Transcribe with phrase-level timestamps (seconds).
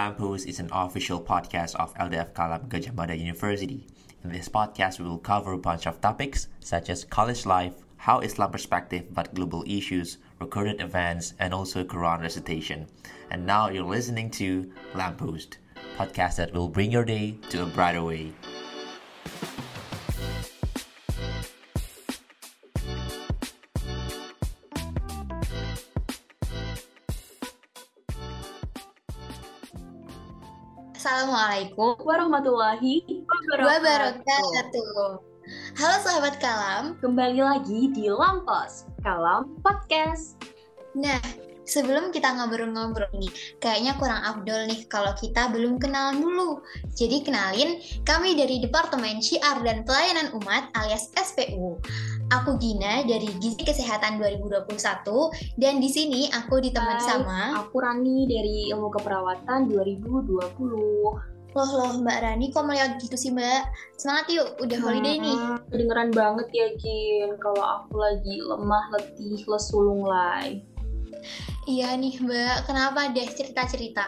[0.00, 3.86] Lamppost is an official podcast of LDF Kalam Gajah Mada University.
[4.24, 8.20] In this podcast, we will cover a bunch of topics such as college life, how
[8.20, 12.86] Islam perspective but global issues, recurrent events, and also Quran recitation.
[13.30, 15.58] And now you're listening to Lamppost,
[15.98, 18.32] podcast that will bring your day to a brighter way.
[31.00, 33.24] Assalamualaikum warahmatullahi
[33.56, 35.16] wabarakatuh.
[35.80, 40.36] Halo sahabat kalam, Kembali lagi di Lampos Kalam Podcast.
[40.92, 41.16] Nah,
[41.64, 43.32] sebelum kita ngobrol-ngobrol nih,
[43.64, 46.60] kayaknya kurang afdol nih kalau kita belum kenalan dulu.
[46.92, 51.80] Jadi kenalin, kami dari Departemen Syiar dan Pelayanan Umat alias SPU.
[52.30, 54.70] Aku Gina dari Gizi Kesehatan 2021
[55.58, 60.38] dan di sini aku ditemani Hai, sama Aku Rani dari Ilmu Keperawatan 2020.
[61.50, 63.74] Loh loh Mbak Rani kok melihat gitu sih Mbak?
[63.98, 65.34] Semangat yuk, udah holiday nih.
[65.34, 70.62] Hmm, Kedengeran banget ya Gin kalau aku lagi lemah, letih, lesu lunglai.
[71.66, 74.06] Iya nih Mbak, kenapa deh cerita-cerita?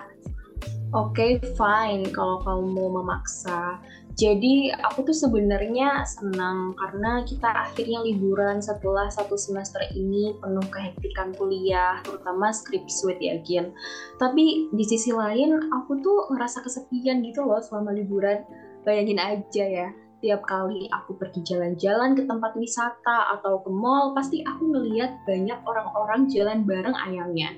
[0.95, 3.83] Oke, fine kalau kamu mau memaksa.
[4.13, 11.33] Jadi aku tuh sebenarnya senang karena kita akhirnya liburan setelah satu semester ini penuh kehektikan
[11.33, 13.73] kuliah, terutama script suite ya Gin.
[14.21, 18.45] Tapi di sisi lain aku tuh ngerasa kesepian gitu loh selama liburan.
[18.85, 19.89] Bayangin aja ya,
[20.21, 25.57] tiap kali aku pergi jalan-jalan ke tempat wisata atau ke mall, pasti aku ngeliat banyak
[25.65, 27.57] orang-orang jalan bareng ayamnya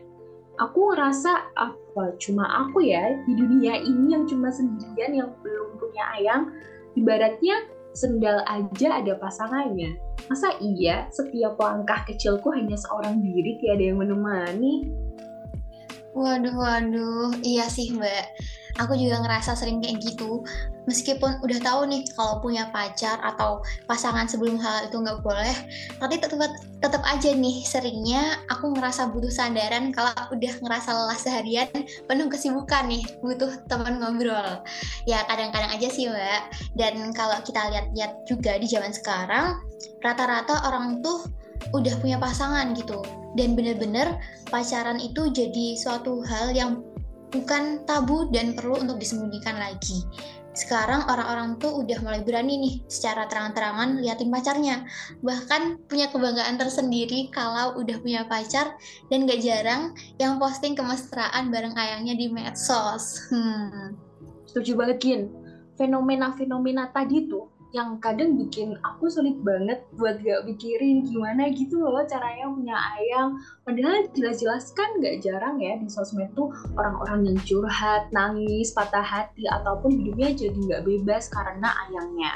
[0.59, 6.05] aku ngerasa apa cuma aku ya di dunia ini yang cuma sendirian yang belum punya
[6.19, 6.55] ayang
[6.95, 9.95] ibaratnya sendal aja ada pasangannya.
[10.27, 14.89] Masa iya setiap langkah kecilku hanya seorang diri tiada yang menemani?
[16.15, 18.25] Waduh, waduh, iya sih Mbak.
[18.83, 20.43] Aku juga ngerasa sering kayak gitu.
[20.85, 25.57] Meskipun udah tahu nih kalau punya pacar atau pasangan sebelum hal itu nggak boleh,
[25.97, 26.53] tapi tetap
[26.83, 31.71] tetap aja nih seringnya aku ngerasa butuh sandaran kalau udah ngerasa lelah seharian
[32.05, 34.61] penuh kesibukan nih butuh teman ngobrol.
[35.09, 36.43] Ya kadang-kadang aja sih Mbak.
[36.77, 39.63] Dan kalau kita lihat-lihat juga di zaman sekarang,
[40.05, 41.25] rata-rata orang tuh
[41.73, 43.01] udah punya pasangan gitu
[43.35, 44.19] dan bener-bener
[44.51, 46.83] pacaran itu jadi suatu hal yang
[47.35, 50.07] bukan tabu dan perlu untuk disembunyikan lagi.
[50.55, 54.87] Sekarang orang-orang tuh udah mulai berani nih secara terang-terangan liatin pacarnya.
[55.19, 58.79] Bahkan punya kebanggaan tersendiri kalau udah punya pacar
[59.11, 63.27] dan gak jarang yang posting kemesraan bareng ayangnya di medsos.
[63.35, 63.99] Hmm.
[64.45, 65.23] setuju banget Gin
[65.75, 72.07] fenomena-fenomena tadi tuh yang kadang bikin aku sulit banget buat gak pikirin gimana gitu loh
[72.07, 73.35] caranya punya ayang.
[73.67, 79.51] Padahal jelas-jelas kan gak jarang ya di sosmed tuh orang-orang yang curhat, nangis, patah hati
[79.51, 82.33] ataupun hidupnya jadi gak bebas karena ayangnya.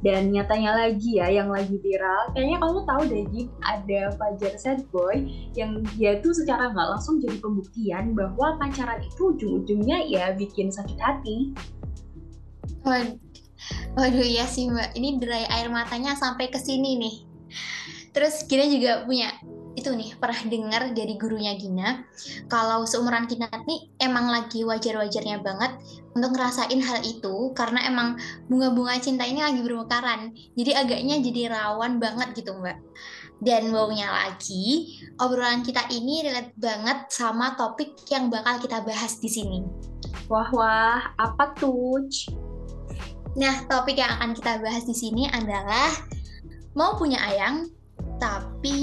[0.00, 4.80] Dan nyatanya lagi ya yang lagi viral kayaknya kamu tahu deh Jim ada Fajar Sad
[4.88, 10.72] Boy yang dia tuh secara nggak langsung jadi pembuktian bahwa pacaran itu ujung-ujungnya ya bikin
[10.72, 11.52] sakit hati
[13.94, 17.16] waduh iya sih mbak, ini derai air matanya sampai ke sini nih.
[18.10, 19.30] Terus Gina juga punya
[19.78, 22.02] itu nih pernah dengar dari gurunya Gina
[22.50, 25.78] kalau seumuran kita nih emang lagi wajar-wajarnya banget
[26.18, 28.18] untuk ngerasain hal itu karena emang
[28.50, 30.34] bunga-bunga cinta ini lagi bermekaran.
[30.58, 32.82] Jadi agaknya jadi rawan banget gitu mbak.
[33.40, 39.30] Dan wownya lagi obrolan kita ini relate banget sama topik yang bakal kita bahas di
[39.30, 39.64] sini.
[40.28, 42.04] Wah wah apa tuh
[43.38, 45.90] Nah, topik yang akan kita bahas di sini adalah
[46.74, 47.70] mau punya ayang,
[48.18, 48.80] tapi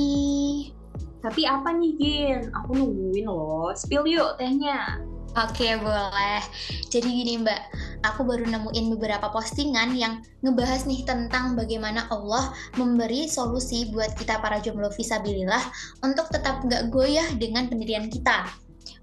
[1.17, 5.01] tapi apa nih Gin aku nungguin loh spill yuk tehnya
[5.37, 6.41] Oke, boleh.
[6.89, 7.61] Jadi gini Mbak,
[8.01, 14.41] aku baru nemuin beberapa postingan yang ngebahas nih tentang bagaimana Allah memberi solusi buat kita
[14.41, 15.61] para jomblo visabilillah
[16.01, 18.49] untuk tetap nggak goyah dengan pendirian kita.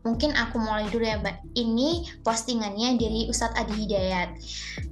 [0.03, 1.57] Mungkin aku mulai dulu ya Mbak.
[1.57, 4.29] Ini postingannya dari Ustadz Adi Hidayat.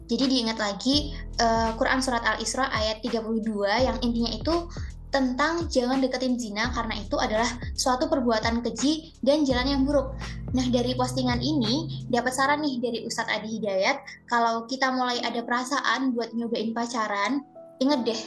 [0.08, 3.42] Jadi diingat lagi uh, Quran Surat Al-Isra ayat 32
[3.84, 4.68] yang intinya itu
[5.12, 7.46] tentang jangan deketin zina karena itu adalah
[7.76, 10.16] suatu perbuatan keji dan jalan yang buruk.
[10.56, 15.44] Nah dari postingan ini dapat saran nih dari Ustadz Adi Hidayat kalau kita mulai ada
[15.44, 17.44] perasaan buat nyobain pacaran,
[17.84, 18.20] inget deh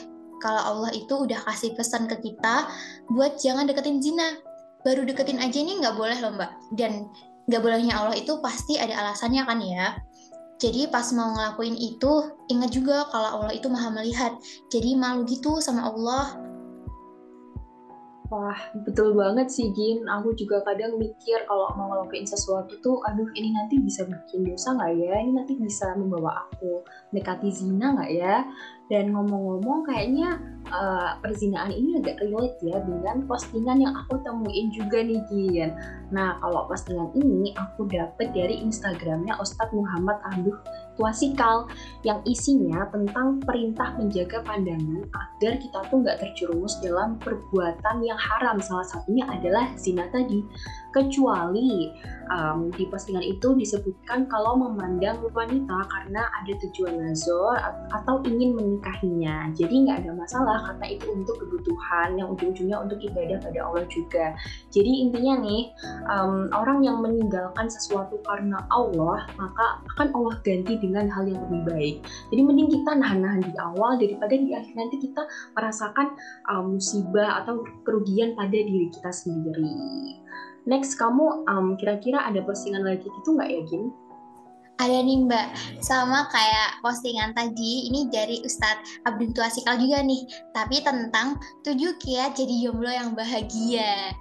[0.46, 2.70] kalau Allah itu udah kasih pesan ke kita
[3.10, 4.38] buat jangan deketin zina.
[4.86, 6.54] Baru deketin aja ini nggak boleh loh mbak.
[6.78, 7.10] Dan
[7.50, 9.98] nggak bolehnya Allah itu pasti ada alasannya kan ya.
[10.62, 14.38] Jadi pas mau ngelakuin itu, ingat juga kalau Allah itu maha melihat.
[14.70, 16.38] Jadi malu gitu sama Allah.
[18.34, 20.02] Wah, betul banget sih, Gin.
[20.10, 24.74] Aku juga kadang mikir kalau mau ngelakuin sesuatu tuh, aduh ini nanti bisa bikin dosa
[24.74, 25.14] nggak ya?
[25.22, 26.82] Ini nanti bisa membawa aku
[27.14, 28.42] mendekati zina nggak ya?
[28.86, 30.38] Dan ngomong-ngomong kayaknya
[30.70, 35.72] uh, perzinaan ini agak relate ya dengan postingan yang aku temuin juga nih Gin.
[36.14, 40.58] Nah kalau postingan ini aku dapet dari Instagramnya Ustadz Muhammad Abduh
[40.96, 41.68] Tuasikal
[42.08, 48.64] yang isinya tentang perintah menjaga pandangan agar kita tuh nggak terjerumus dalam perbuatan yang haram.
[48.64, 50.40] Salah satunya adalah zina tadi
[50.96, 51.92] kecuali
[52.32, 59.52] um, di postingan itu disebutkan kalau memandang wanita karena ada tujuan nazar atau ingin menikahinya.
[59.54, 64.32] Jadi nggak ada masalah karena itu untuk kebutuhan yang ujung-ujungnya untuk ibadah pada Allah juga.
[64.72, 65.64] Jadi intinya nih
[66.08, 71.62] um, orang yang meninggalkan sesuatu karena Allah maka akan Allah ganti dengan hal yang lebih
[71.68, 71.96] baik.
[72.32, 76.08] Jadi mending kita nahan-nahan di awal daripada di akhir nanti kita merasakan
[76.48, 79.76] um, musibah atau kerugian pada diri kita sendiri.
[80.66, 83.94] Next, kamu um, kira-kira ada postingan lagi gitu nggak ya, Gin?
[84.76, 85.48] Ada nih Mbak,
[85.80, 92.36] sama kayak postingan tadi, ini dari Ustadz Abdul Tuasikal juga nih, tapi tentang tujuh kiat
[92.36, 94.12] jadi jomblo yang bahagia.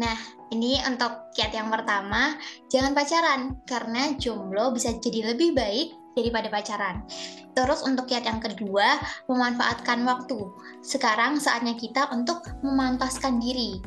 [0.00, 0.16] Nah,
[0.56, 2.32] ini untuk kiat yang pertama,
[2.72, 7.04] jangan pacaran, karena jomblo bisa jadi lebih baik daripada pacaran.
[7.52, 8.96] Terus untuk kiat yang kedua,
[9.28, 10.38] memanfaatkan waktu.
[10.80, 13.82] Sekarang saatnya kita untuk memantaskan diri.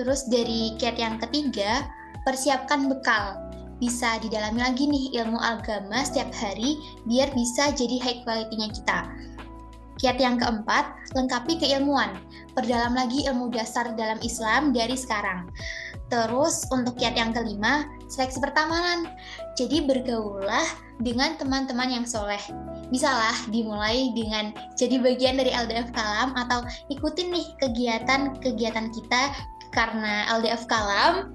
[0.00, 1.84] Terus dari kiat yang ketiga,
[2.24, 3.36] persiapkan bekal.
[3.84, 8.98] Bisa didalami lagi nih ilmu agama setiap hari biar bisa jadi high quality-nya kita.
[10.00, 12.16] Kiat yang keempat, lengkapi keilmuan.
[12.56, 15.52] Perdalam lagi ilmu dasar dalam Islam dari sekarang.
[16.08, 19.04] Terus untuk kiat yang kelima, seleksi pertemanan.
[19.60, 20.64] Jadi bergaullah
[21.04, 22.40] dengan teman-teman yang soleh.
[22.88, 29.22] Bisalah dimulai dengan jadi bagian dari LDF Kalam atau ikutin nih kegiatan-kegiatan kita
[29.70, 31.34] karena LDF Kalam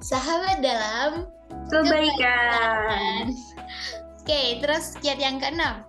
[0.00, 1.26] sahabat dalam
[1.68, 3.32] kebaikan.
[4.20, 5.84] Oke, terus kiat yang keenam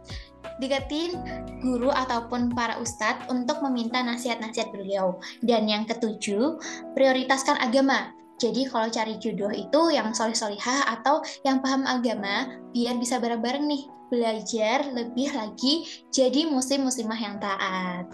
[0.60, 1.16] deketin
[1.64, 5.18] guru ataupun para ustadz untuk meminta nasihat-nasihat beliau.
[5.40, 6.60] Dan yang ketujuh,
[6.94, 8.12] prioritaskan agama.
[8.40, 13.84] Jadi kalau cari jodoh itu yang solih-solihah atau yang paham agama, biar bisa bareng-bareng nih
[14.08, 18.08] belajar lebih lagi jadi muslim-muslimah yang taat.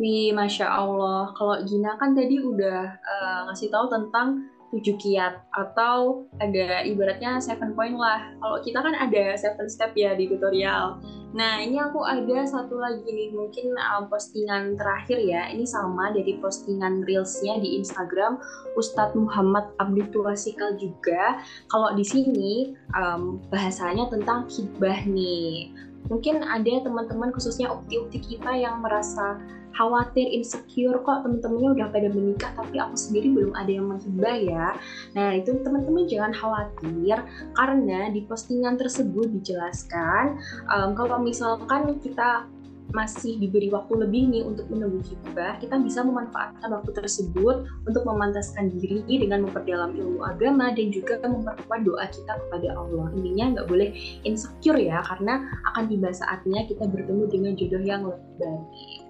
[0.00, 1.28] Wih, Masya Allah.
[1.36, 7.76] Kalau Gina kan tadi udah uh, ngasih tahu tentang tujuh kiat atau ada ibaratnya seven
[7.76, 8.32] point lah.
[8.40, 11.02] Kalau kita kan ada seven step ya di tutorial.
[11.36, 15.50] Nah ini aku ada satu lagi nih mungkin um, postingan terakhir ya.
[15.52, 18.40] Ini sama dari postingan reelsnya di Instagram
[18.78, 21.42] Ustadz Muhammad Abdul Tuasikal juga.
[21.68, 25.76] Kalau di sini um, bahasanya tentang hibah nih.
[26.08, 29.36] Mungkin ada teman-teman khususnya ukti-ukti kita yang merasa
[29.74, 34.66] khawatir, insecure kok temen-temennya udah pada menikah tapi aku sendiri belum ada yang menghibah ya.
[35.14, 37.16] Nah itu teman-teman jangan khawatir
[37.54, 42.50] karena di postingan tersebut dijelaskan um, kalau misalkan kita
[42.90, 48.70] masih diberi waktu lebih nih untuk menunggu hibah, kita bisa memanfaatkan waktu tersebut untuk memantaskan
[48.74, 53.06] diri dengan memperdalam ilmu agama dan juga memperkuat doa kita kepada Allah.
[53.14, 53.88] Intinya nggak boleh
[54.26, 59.00] insecure ya, karena akan tiba saatnya kita bertemu dengan jodoh yang lebih baik.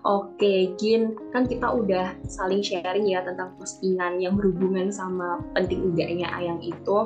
[0.00, 6.32] Oke, Gin, kan kita udah saling sharing ya tentang postingan yang berhubungan sama penting enggaknya
[6.40, 6.98] ayang itu.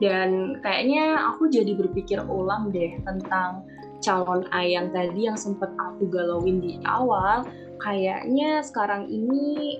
[0.00, 3.68] Dan kayaknya aku jadi berpikir ulang deh tentang
[4.02, 7.46] calon ayang tadi yang sempat aku galauin di awal.
[7.80, 9.78] Kayaknya sekarang ini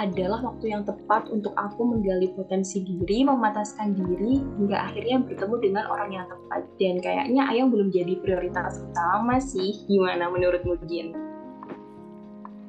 [0.00, 5.84] adalah waktu yang tepat untuk aku menggali potensi diri, memataskan diri, hingga akhirnya bertemu dengan
[5.92, 6.64] orang yang tepat.
[6.80, 9.84] Dan kayaknya ayang belum jadi prioritas utama sih.
[9.88, 11.12] Gimana menurutmu, Gin?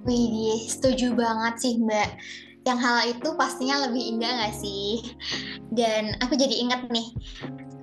[0.03, 2.09] Wih, setuju banget sih Mbak.
[2.67, 5.15] Yang hal itu pastinya lebih indah gak sih?
[5.71, 7.07] Dan aku jadi ingat nih,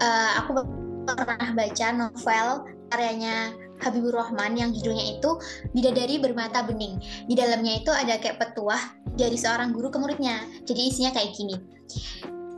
[0.04, 0.64] uh, aku
[1.08, 2.48] pernah baca novel
[2.90, 5.40] karyanya Habibur Rahman yang judulnya itu
[5.72, 7.00] Bidadari Bermata Bening.
[7.24, 8.80] Di dalamnya itu ada kayak petuah
[9.16, 10.44] dari seorang guru ke muridnya.
[10.68, 11.56] Jadi isinya kayak gini.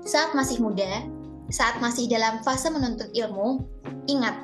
[0.03, 1.07] Saat masih muda,
[1.55, 3.63] saat masih dalam fase menuntut ilmu,
[4.11, 4.35] ingat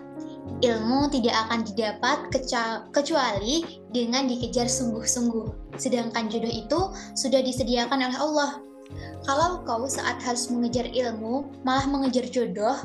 [0.62, 2.18] ilmu tidak akan didapat
[2.94, 5.76] kecuali dengan dikejar sungguh-sungguh.
[5.76, 6.80] Sedangkan jodoh itu
[7.18, 8.50] sudah disediakan oleh Allah.
[9.28, 12.80] Kalau kau saat harus mengejar ilmu malah mengejar jodoh,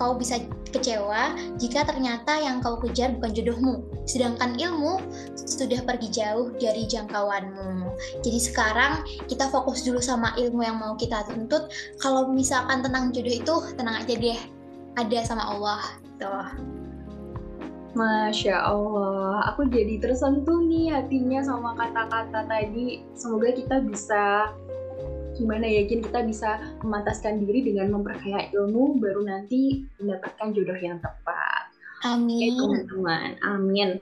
[0.00, 0.40] kau bisa
[0.72, 5.04] kecewa jika ternyata yang kau kejar bukan jodohmu, sedangkan ilmu
[5.36, 7.92] sudah pergi jauh dari jangkauanmu.
[8.24, 11.68] Jadi sekarang kita fokus dulu sama ilmu yang mau kita tuntut.
[12.00, 14.40] Kalau misalkan tentang jodoh itu tenang aja deh,
[14.96, 15.82] ada sama Allah.
[16.16, 16.48] Tuh.
[17.90, 23.02] Masya Allah, aku jadi tersentuh nih hatinya sama kata-kata tadi.
[23.18, 24.54] Semoga kita bisa
[25.40, 31.70] gimana ya, kita bisa memantaskan diri dengan memperkaya ilmu, baru nanti mendapatkan jodoh yang tepat.
[32.00, 32.56] Amin.
[32.56, 34.00] teman-teman, amin.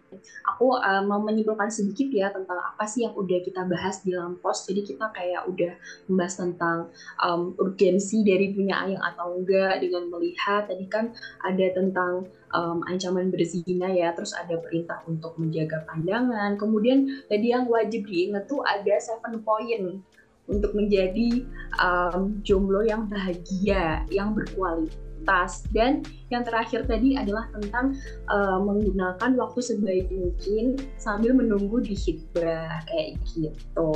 [0.55, 4.39] Aku uh, mau menyimpulkan sedikit ya tentang apa sih yang udah kita bahas di dalam
[4.39, 4.71] post.
[4.71, 5.75] Jadi kita kayak udah
[6.07, 6.79] membahas tentang
[7.19, 11.11] um, urgensi dari punya ayang atau enggak dengan melihat tadi kan
[11.43, 16.55] ada tentang um, ancaman berzina ya, terus ada perintah untuk menjaga pandangan.
[16.55, 19.99] Kemudian tadi yang wajib diingat tuh ada seven point
[20.49, 21.45] untuk menjadi
[21.79, 26.01] um, jomblo yang bahagia, yang berkualitas tas dan
[26.33, 28.01] yang terakhir tadi adalah tentang
[28.33, 33.93] uh, menggunakan waktu sebaik mungkin sambil menunggu di hitbah kayak gitu.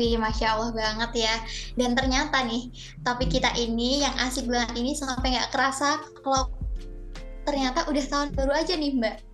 [0.00, 1.34] Wih, Masya Allah banget ya.
[1.76, 2.72] Dan ternyata nih,
[3.04, 6.48] topik kita ini yang asik banget ini sampai nggak kerasa kalau
[7.44, 9.31] ternyata udah tahun baru aja nih Mbak.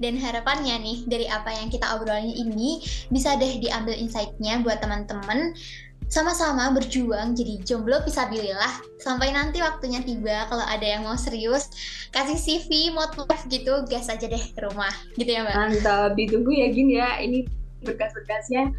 [0.00, 2.80] Dan harapannya nih, dari apa yang kita obrolin ini,
[3.12, 5.52] bisa deh diambil insight-nya buat teman-teman.
[6.10, 11.70] Sama-sama berjuang jadi jomblo bisa pilihlah sampai nanti waktunya tiba kalau ada yang mau serius
[12.10, 14.90] kasih CV live gitu gas aja deh ke rumah.
[15.14, 15.54] Gitu ya mbak?
[15.54, 16.18] Mantap.
[16.18, 17.22] Ditunggu ya gini ya.
[17.22, 17.46] Ini
[17.86, 18.74] berkas-berkasnya.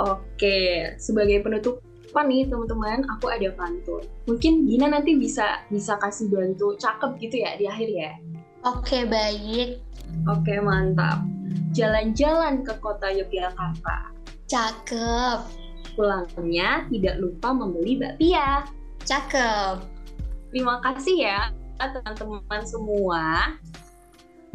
[0.00, 0.96] Oke.
[0.96, 3.04] Sebagai penutup apa nih teman-teman?
[3.20, 4.08] Aku ada pantun.
[4.24, 6.72] Mungkin Gina nanti bisa bisa kasih bantu.
[6.80, 8.16] Cakep gitu ya di akhir ya
[8.66, 9.82] oke baik
[10.26, 11.22] oke mantap
[11.76, 14.12] jalan-jalan ke kota Yogyakarta
[14.48, 18.64] cakep Pulangnya tidak lupa membeli bakpia.
[19.04, 19.84] Cakep.
[20.52, 21.40] Terima kasih ya
[21.82, 23.58] teman-teman semua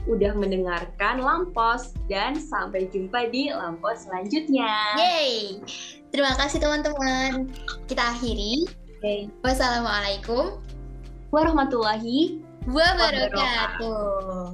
[0.07, 4.95] udah mendengarkan Lampos dan sampai jumpa di Lampos selanjutnya.
[4.95, 5.59] Yeay.
[6.15, 7.51] Terima kasih teman-teman.
[7.91, 8.63] Kita akhiri.
[8.97, 9.27] Okay.
[9.43, 10.57] Wassalamualaikum
[11.29, 14.51] warahmatullahi wabarakatuh.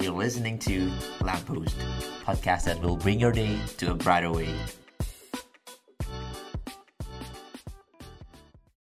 [0.00, 0.92] You're listening to
[1.24, 1.78] Lamppost,
[2.26, 4.52] podcast that will bring your day to a brighter way.